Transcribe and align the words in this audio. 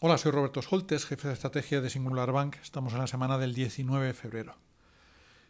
Hola, 0.00 0.16
soy 0.16 0.30
Roberto 0.30 0.62
Scholtes, 0.62 1.06
jefe 1.06 1.26
de 1.26 1.34
estrategia 1.34 1.80
de 1.80 1.90
Singular 1.90 2.30
Bank. 2.30 2.54
Estamos 2.62 2.92
en 2.92 3.00
la 3.00 3.08
semana 3.08 3.36
del 3.36 3.52
19 3.52 4.06
de 4.06 4.14
febrero. 4.14 4.54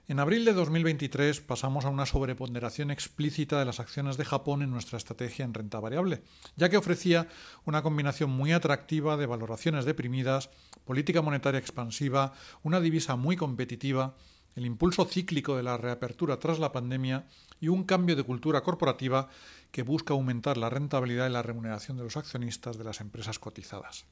En 0.07 0.21
abril 0.21 0.47
de 0.47 0.55
2023 0.55 1.43
pasamos 1.43 1.85
a 1.85 1.91
una 1.91 2.07
sobreponderación 2.07 2.91
explícita 2.91 3.59
de 3.59 3.67
las 3.67 3.79
acciones 3.79 4.17
de 4.17 4.25
Japón 4.25 4.63
en 4.63 4.71
nuestra 4.71 4.97
estrategia 4.97 5.45
en 5.45 5.53
renta 5.53 5.81
variable, 5.81 6.23
ya 6.57 6.71
que 6.71 6.79
ofrecía 6.79 7.29
una 7.67 7.83
combinación 7.83 8.31
muy 8.31 8.53
atractiva 8.53 9.19
de 9.19 9.27
valoraciones 9.27 9.85
deprimidas, 9.85 10.49
política 10.87 11.21
monetaria 11.21 11.61
expansiva, 11.61 12.33
una 12.63 12.81
divisa 12.81 13.17
muy 13.17 13.37
competitiva, 13.37 14.17
el 14.57 14.65
impulso 14.65 15.05
cíclico 15.05 15.59
de 15.59 15.63
la 15.63 15.77
reapertura 15.77 16.39
tras 16.39 16.59
la 16.59 16.73
pandemia 16.73 17.27
y 17.61 17.69
un 17.69 17.85
cambio 17.85 18.17
de 18.17 18.23
cultura 18.23 18.63
corporativa 18.63 19.29
que 19.71 19.83
busca 19.83 20.15
aumentar 20.15 20.57
la 20.57 20.71
rentabilidad 20.71 21.29
y 21.29 21.33
la 21.33 21.43
remuneración 21.43 21.99
de 21.99 22.05
los 22.05 22.17
accionistas 22.17 22.79
de 22.79 22.85
las 22.85 23.03
empresas 23.03 23.39
cotizadas. 23.39 24.07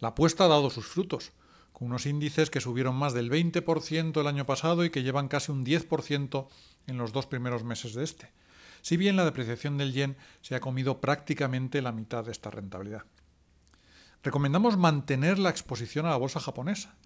La 0.00 0.08
apuesta 0.08 0.44
ha 0.44 0.48
dado 0.48 0.70
sus 0.70 0.86
frutos, 0.86 1.32
con 1.72 1.88
unos 1.88 2.06
índices 2.06 2.50
que 2.50 2.60
subieron 2.60 2.94
más 2.94 3.14
del 3.14 3.30
20% 3.30 4.20
el 4.20 4.26
año 4.26 4.46
pasado 4.46 4.84
y 4.84 4.90
que 4.90 5.02
llevan 5.02 5.28
casi 5.28 5.52
un 5.52 5.64
10% 5.64 6.48
en 6.86 6.98
los 6.98 7.12
dos 7.12 7.26
primeros 7.26 7.64
meses 7.64 7.94
de 7.94 8.04
este, 8.04 8.32
si 8.82 8.96
bien 8.96 9.16
la 9.16 9.24
depreciación 9.24 9.76
del 9.76 9.92
yen 9.92 10.16
se 10.40 10.54
ha 10.54 10.60
comido 10.60 11.00
prácticamente 11.00 11.82
la 11.82 11.92
mitad 11.92 12.24
de 12.24 12.32
esta 12.32 12.50
rentabilidad. 12.50 13.04
Recomendamos 14.22 14.76
mantener 14.76 15.38
la 15.38 15.50
exposición 15.50 16.06
a 16.06 16.10
la 16.10 16.16
bolsa 16.16 16.40
japonesa, 16.40 16.96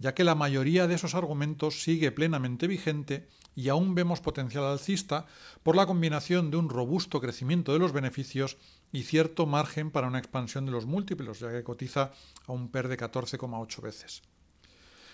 ya 0.00 0.14
que 0.14 0.24
la 0.24 0.34
mayoría 0.34 0.88
de 0.88 0.94
esos 0.94 1.14
argumentos 1.14 1.82
sigue 1.82 2.10
plenamente 2.10 2.66
vigente 2.66 3.28
y 3.54 3.68
aún 3.68 3.94
vemos 3.94 4.20
potencial 4.20 4.64
alcista 4.64 5.26
por 5.62 5.76
la 5.76 5.86
combinación 5.86 6.50
de 6.50 6.56
un 6.56 6.70
robusto 6.70 7.20
crecimiento 7.20 7.74
de 7.74 7.78
los 7.78 7.92
beneficios 7.92 8.56
y 8.92 9.02
cierto 9.02 9.44
margen 9.44 9.90
para 9.90 10.08
una 10.08 10.18
expansión 10.18 10.64
de 10.64 10.72
los 10.72 10.86
múltiplos, 10.86 11.38
ya 11.40 11.52
que 11.52 11.62
cotiza 11.62 12.12
a 12.46 12.52
un 12.52 12.70
PER 12.70 12.88
de 12.88 12.96
14,8 12.96 13.82
veces. 13.82 14.22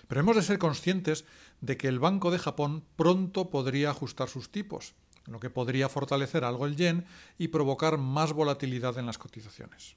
Pero 0.06 0.20
hemos 0.20 0.37
de 0.37 0.43
ser 0.43 0.59
conscientes 0.59 1.25
de 1.61 1.77
que 1.77 1.89
el 1.89 1.98
Banco 1.98 2.31
de 2.31 2.39
Japón 2.39 2.84
pronto 2.95 3.50
podría 3.50 3.91
ajustar 3.91 4.28
sus 4.28 4.53
tipos, 4.53 4.95
lo 5.27 5.41
que 5.41 5.50
podría 5.50 5.89
fortalecer 5.89 6.45
algo 6.45 6.65
el 6.65 6.77
yen 6.77 7.06
y 7.39 7.48
provocar 7.48 7.98
más 7.98 8.33
volatilidad 8.33 8.97
en 8.98 9.06
las 9.06 9.19
cotizaciones. 9.19 9.97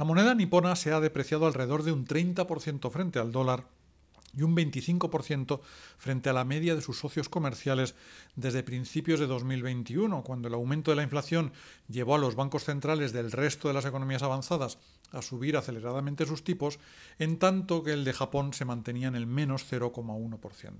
La 0.00 0.06
moneda 0.06 0.34
nipona 0.34 0.76
se 0.76 0.92
ha 0.92 0.98
depreciado 0.98 1.46
alrededor 1.46 1.82
de 1.82 1.92
un 1.92 2.06
30% 2.06 2.90
frente 2.90 3.18
al 3.18 3.32
dólar 3.32 3.66
y 4.34 4.40
un 4.40 4.56
25% 4.56 5.60
frente 5.98 6.30
a 6.30 6.32
la 6.32 6.46
media 6.46 6.74
de 6.74 6.80
sus 6.80 6.98
socios 6.98 7.28
comerciales 7.28 7.94
desde 8.34 8.62
principios 8.62 9.20
de 9.20 9.26
2021, 9.26 10.24
cuando 10.24 10.48
el 10.48 10.54
aumento 10.54 10.90
de 10.90 10.96
la 10.96 11.02
inflación 11.02 11.52
llevó 11.86 12.14
a 12.14 12.18
los 12.18 12.34
bancos 12.34 12.64
centrales 12.64 13.12
del 13.12 13.30
resto 13.30 13.68
de 13.68 13.74
las 13.74 13.84
economías 13.84 14.22
avanzadas 14.22 14.78
a 15.12 15.20
subir 15.20 15.58
aceleradamente 15.58 16.24
sus 16.24 16.44
tipos, 16.44 16.78
en 17.18 17.38
tanto 17.38 17.82
que 17.82 17.92
el 17.92 18.04
de 18.04 18.14
Japón 18.14 18.54
se 18.54 18.64
mantenía 18.64 19.08
en 19.08 19.16
el 19.16 19.26
menos 19.26 19.70
0,1% 19.70 20.78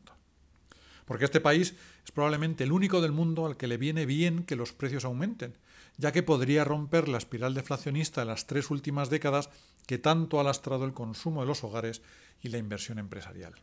porque 1.11 1.25
este 1.25 1.41
país 1.41 1.75
es 2.05 2.13
probablemente 2.13 2.63
el 2.63 2.71
único 2.71 3.01
del 3.01 3.11
mundo 3.11 3.45
al 3.45 3.57
que 3.57 3.67
le 3.67 3.79
viene 3.79 4.07
bien 4.07 4.45
que 4.45 4.55
los 4.55 4.73
precios 4.73 5.05
aumenten, 5.05 5.59
ya 5.97 6.13
que 6.13 6.23
podría 6.23 6.63
romper 6.63 7.09
la 7.09 7.19
espiral 7.19 7.53
deflacionista 7.53 8.21
de 8.21 8.29
las 8.29 8.47
tres 8.47 8.71
últimas 8.71 9.11
décadas 9.11 9.51
que 9.89 9.99
tanto 9.99 10.39
ha 10.39 10.45
lastrado 10.45 10.85
el 10.85 10.95
consumo 10.95 11.41
de 11.41 11.49
los 11.49 11.65
hogares 11.65 12.01
y 12.41 12.51
la 12.51 12.59
inversión 12.59 13.01
empresarial. 13.01 13.55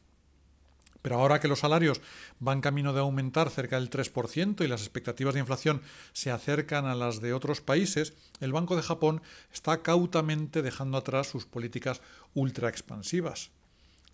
Pero 1.01 1.19
ahora 1.19 1.39
que 1.39 1.47
los 1.47 1.59
salarios 1.59 2.01
van 2.41 2.59
camino 2.59 2.91
de 2.91 2.99
aumentar 2.99 3.49
cerca 3.49 3.79
del 3.79 3.89
3% 3.89 4.65
y 4.65 4.67
las 4.67 4.81
expectativas 4.81 5.33
de 5.33 5.39
inflación 5.39 5.81
se 6.11 6.31
acercan 6.31 6.85
a 6.85 6.95
las 6.95 7.21
de 7.21 7.31
otros 7.31 7.61
países, 7.61 8.13
el 8.41 8.51
Banco 8.51 8.75
de 8.75 8.81
Japón 8.81 9.21
está 9.53 9.83
cautamente 9.83 10.61
dejando 10.61 10.97
atrás 10.97 11.27
sus 11.27 11.45
políticas 11.45 12.01
ultra 12.33 12.67
expansivas 12.67 13.51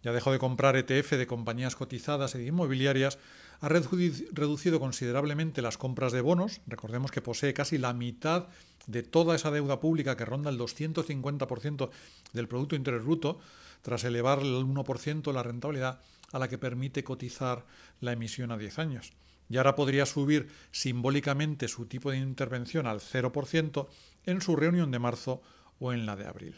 ya 0.04 0.12
dejó 0.12 0.32
de 0.32 0.40
comprar 0.40 0.76
ETF 0.76 1.14
de 1.14 1.28
compañías 1.28 1.76
cotizadas 1.76 2.36
e 2.36 2.44
inmobiliarias, 2.44 3.18
ha 3.62 3.70
reducido 3.70 4.80
considerablemente 4.80 5.62
las 5.62 5.78
compras 5.78 6.12
de 6.12 6.20
bonos, 6.20 6.60
recordemos 6.68 7.12
que 7.12 7.22
posee 7.22 7.54
casi 7.54 7.78
la 7.78 7.94
mitad 7.94 8.48
de 8.88 9.04
toda 9.04 9.36
esa 9.36 9.52
deuda 9.52 9.80
pública 9.80 10.18
que 10.18 10.26
ronda 10.26 10.50
el 10.50 10.60
250% 10.60 11.90
del 12.34 12.48
Producto 12.50 12.76
Interior 12.76 13.38
tras 13.82 14.04
elevar 14.04 14.40
el 14.40 14.66
1% 14.66 15.32
la 15.34 15.44
rentabilidad 15.44 16.02
a 16.32 16.40
la 16.40 16.50
que 16.50 16.58
permite 16.58 17.04
cotizar 17.04 17.66
la 18.02 18.12
emisión 18.12 18.52
a 18.52 18.58
10 18.58 18.80
años. 18.80 19.14
Y 19.50 19.58
ahora 19.58 19.76
podría 19.76 20.06
subir 20.06 20.50
simbólicamente 20.72 21.68
su 21.68 21.86
tipo 21.86 22.12
de 22.12 22.18
intervención 22.18 22.88
al 22.88 23.00
0% 23.00 23.88
en 24.26 24.42
su 24.42 24.56
reunión 24.56 24.92
de 24.92 25.00
marzo 25.00 25.42
o 25.80 25.94
en 25.94 26.06
la 26.06 26.16
de 26.16 26.26
abril. 26.26 26.56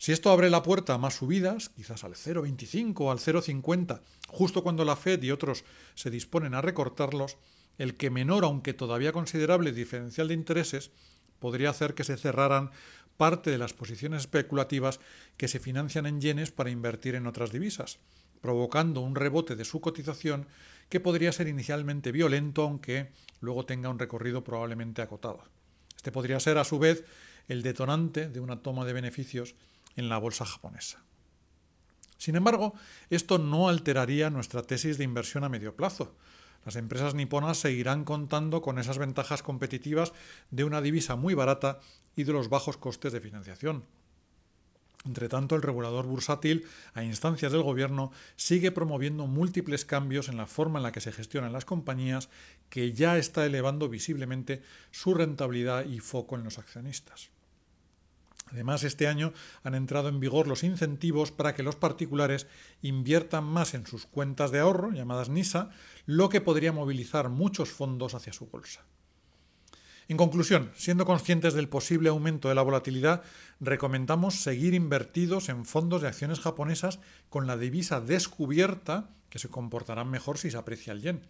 Si 0.00 0.12
esto 0.12 0.30
abre 0.30 0.48
la 0.48 0.62
puerta 0.62 0.94
a 0.94 0.98
más 0.98 1.16
subidas, 1.16 1.68
quizás 1.76 2.04
al 2.04 2.14
0,25 2.14 2.94
o 3.00 3.10
al 3.10 3.18
0,50, 3.18 4.00
justo 4.28 4.62
cuando 4.62 4.86
la 4.86 4.96
Fed 4.96 5.22
y 5.22 5.30
otros 5.30 5.62
se 5.94 6.08
disponen 6.08 6.54
a 6.54 6.62
recortarlos, 6.62 7.36
el 7.76 7.98
que 7.98 8.08
menor, 8.08 8.44
aunque 8.44 8.72
todavía 8.72 9.12
considerable, 9.12 9.72
diferencial 9.72 10.28
de 10.28 10.34
intereses 10.34 10.90
podría 11.38 11.68
hacer 11.68 11.92
que 11.92 12.04
se 12.04 12.16
cerraran 12.16 12.70
parte 13.18 13.50
de 13.50 13.58
las 13.58 13.74
posiciones 13.74 14.22
especulativas 14.22 15.00
que 15.36 15.48
se 15.48 15.60
financian 15.60 16.06
en 16.06 16.22
yenes 16.22 16.50
para 16.50 16.70
invertir 16.70 17.14
en 17.14 17.26
otras 17.26 17.52
divisas, 17.52 17.98
provocando 18.40 19.02
un 19.02 19.14
rebote 19.14 19.54
de 19.54 19.66
su 19.66 19.82
cotización 19.82 20.46
que 20.88 21.00
podría 21.00 21.30
ser 21.30 21.46
inicialmente 21.46 22.10
violento, 22.10 22.62
aunque 22.62 23.10
luego 23.42 23.66
tenga 23.66 23.90
un 23.90 23.98
recorrido 23.98 24.44
probablemente 24.44 25.02
acotado. 25.02 25.44
Este 25.94 26.10
podría 26.10 26.40
ser, 26.40 26.56
a 26.56 26.64
su 26.64 26.78
vez, 26.78 27.04
el 27.48 27.62
detonante 27.62 28.30
de 28.30 28.40
una 28.40 28.62
toma 28.62 28.86
de 28.86 28.94
beneficios 28.94 29.56
en 29.96 30.08
la 30.08 30.18
bolsa 30.18 30.44
japonesa. 30.44 31.02
Sin 32.16 32.36
embargo, 32.36 32.74
esto 33.08 33.38
no 33.38 33.68
alteraría 33.68 34.28
nuestra 34.28 34.62
tesis 34.62 34.98
de 34.98 35.04
inversión 35.04 35.42
a 35.42 35.48
medio 35.48 35.74
plazo. 35.74 36.14
Las 36.66 36.76
empresas 36.76 37.14
niponas 37.14 37.56
seguirán 37.56 38.04
contando 38.04 38.60
con 38.60 38.78
esas 38.78 38.98
ventajas 38.98 39.42
competitivas 39.42 40.12
de 40.50 40.64
una 40.64 40.82
divisa 40.82 41.16
muy 41.16 41.32
barata 41.32 41.80
y 42.16 42.24
de 42.24 42.34
los 42.34 42.50
bajos 42.50 42.76
costes 42.76 43.14
de 43.14 43.20
financiación. 43.20 43.84
Entre 45.06 45.30
tanto, 45.30 45.56
el 45.56 45.62
regulador 45.62 46.04
bursátil, 46.06 46.66
a 46.92 47.02
instancias 47.02 47.52
del 47.52 47.62
gobierno, 47.62 48.12
sigue 48.36 48.70
promoviendo 48.70 49.26
múltiples 49.26 49.86
cambios 49.86 50.28
en 50.28 50.36
la 50.36 50.46
forma 50.46 50.78
en 50.78 50.82
la 50.82 50.92
que 50.92 51.00
se 51.00 51.12
gestionan 51.12 51.54
las 51.54 51.64
compañías, 51.64 52.28
que 52.68 52.92
ya 52.92 53.16
está 53.16 53.46
elevando 53.46 53.88
visiblemente 53.88 54.62
su 54.90 55.14
rentabilidad 55.14 55.86
y 55.86 56.00
foco 56.00 56.36
en 56.36 56.44
los 56.44 56.58
accionistas. 56.58 57.30
Además, 58.50 58.82
este 58.82 59.06
año 59.06 59.32
han 59.62 59.74
entrado 59.74 60.08
en 60.08 60.20
vigor 60.20 60.46
los 60.46 60.64
incentivos 60.64 61.30
para 61.30 61.54
que 61.54 61.62
los 61.62 61.76
particulares 61.76 62.46
inviertan 62.82 63.44
más 63.44 63.74
en 63.74 63.86
sus 63.86 64.06
cuentas 64.06 64.50
de 64.50 64.58
ahorro, 64.58 64.90
llamadas 64.92 65.28
NISA, 65.28 65.70
lo 66.06 66.28
que 66.28 66.40
podría 66.40 66.72
movilizar 66.72 67.28
muchos 67.28 67.70
fondos 67.70 68.14
hacia 68.14 68.32
su 68.32 68.46
bolsa. 68.46 68.84
En 70.08 70.16
conclusión, 70.16 70.72
siendo 70.74 71.06
conscientes 71.06 71.54
del 71.54 71.68
posible 71.68 72.08
aumento 72.08 72.48
de 72.48 72.56
la 72.56 72.62
volatilidad, 72.62 73.22
recomendamos 73.60 74.42
seguir 74.42 74.74
invertidos 74.74 75.48
en 75.48 75.64
fondos 75.64 76.02
de 76.02 76.08
acciones 76.08 76.40
japonesas 76.40 76.98
con 77.28 77.46
la 77.46 77.56
divisa 77.56 78.00
descubierta, 78.00 79.10
que 79.28 79.38
se 79.38 79.48
comportarán 79.48 80.10
mejor 80.10 80.36
si 80.36 80.50
se 80.50 80.56
aprecia 80.56 80.92
el 80.92 81.02
yen. 81.02 81.20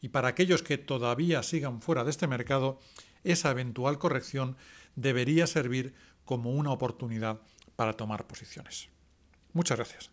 Y 0.00 0.10
para 0.10 0.28
aquellos 0.28 0.62
que 0.62 0.78
todavía 0.78 1.42
sigan 1.42 1.82
fuera 1.82 2.04
de 2.04 2.10
este 2.10 2.28
mercado, 2.28 2.78
esa 3.24 3.50
eventual 3.50 3.98
corrección 3.98 4.56
debería 4.94 5.48
servir 5.48 5.94
como 6.24 6.50
una 6.50 6.72
oportunidad 6.72 7.40
para 7.76 7.94
tomar 7.94 8.26
posiciones. 8.26 8.88
Muchas 9.52 9.78
gracias. 9.78 10.10